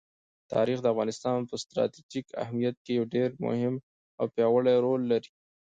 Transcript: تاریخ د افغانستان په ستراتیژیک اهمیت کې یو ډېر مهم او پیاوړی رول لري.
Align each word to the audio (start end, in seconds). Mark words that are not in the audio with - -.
تاریخ 0.53 0.77
د 0.81 0.85
افغانستان 0.93 1.37
په 1.49 1.55
ستراتیژیک 1.63 2.25
اهمیت 2.43 2.75
کې 2.83 2.91
یو 2.97 3.05
ډېر 3.15 3.29
مهم 3.45 3.75
او 4.19 4.25
پیاوړی 4.33 4.75
رول 4.85 5.01
لري. 5.11 5.31